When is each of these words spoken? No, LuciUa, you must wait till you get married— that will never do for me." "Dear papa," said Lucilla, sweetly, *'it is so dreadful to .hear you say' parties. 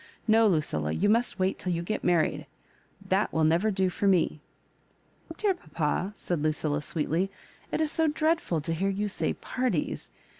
No, 0.27 0.49
LuciUa, 0.49 0.99
you 0.99 1.09
must 1.09 1.37
wait 1.37 1.59
till 1.59 1.71
you 1.71 1.83
get 1.83 2.03
married— 2.03 2.47
that 3.09 3.31
will 3.31 3.43
never 3.43 3.69
do 3.69 3.91
for 3.91 4.07
me." 4.07 4.39
"Dear 5.37 5.53
papa," 5.53 6.11
said 6.15 6.41
Lucilla, 6.41 6.81
sweetly, 6.81 7.29
*'it 7.71 7.81
is 7.81 7.91
so 7.91 8.07
dreadful 8.07 8.61
to 8.61 8.73
.hear 8.73 8.89
you 8.89 9.07
say' 9.07 9.33
parties. 9.35 10.09